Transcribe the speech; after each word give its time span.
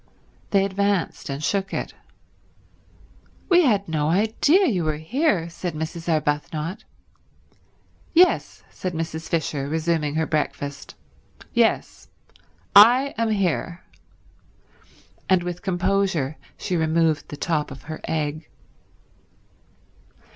They 0.49 0.65
advanced 0.65 1.29
and 1.29 1.43
shook 1.43 1.75
it. 1.75 1.93
"We 3.49 3.61
had 3.65 3.87
no 3.87 4.09
idea 4.09 4.65
you 4.65 4.83
were 4.83 4.97
here," 4.97 5.47
said 5.47 5.75
Mrs. 5.75 6.09
Arbuthnot. 6.11 6.83
"Yes," 8.11 8.63
said 8.71 8.95
Mrs. 8.95 9.29
Fisher, 9.29 9.69
resuming 9.69 10.15
her 10.15 10.25
breakfast. 10.25 10.95
"Yes. 11.53 12.07
I 12.75 13.13
am 13.19 13.29
here." 13.29 13.83
And 15.29 15.43
with 15.43 15.61
composure 15.61 16.35
she 16.57 16.75
removed 16.75 17.27
the 17.29 17.37
top 17.37 17.69
of 17.69 17.83
her 17.83 18.01
egg. 18.05 18.49